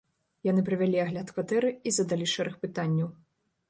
[0.47, 3.09] Яны правялі агляд кватэры і задалі шэраг пытанняў.